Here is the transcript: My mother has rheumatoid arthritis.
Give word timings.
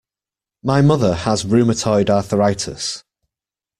My 0.63 0.81
mother 0.81 1.13
has 1.13 1.43
rheumatoid 1.43 2.09
arthritis. 2.09 3.03